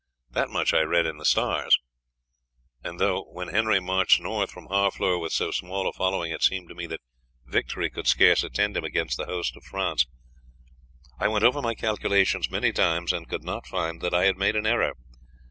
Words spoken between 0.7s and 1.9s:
I read in the stars.